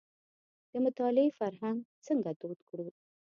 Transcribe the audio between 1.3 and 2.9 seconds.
فرهنګ څنګه دود کړو.